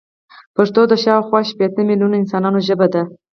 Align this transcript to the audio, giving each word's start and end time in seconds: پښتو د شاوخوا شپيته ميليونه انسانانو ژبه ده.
پښتو 0.55 0.81
د 0.91 0.93
شاوخوا 1.03 1.39
شپيته 1.49 1.81
ميليونه 1.89 2.15
انسانانو 2.21 2.59
ژبه 2.67 2.87
ده. 2.93 3.01